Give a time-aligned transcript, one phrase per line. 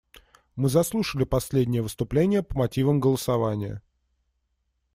[0.55, 3.83] Мы заслушали последнее выступление по мотивам голосования.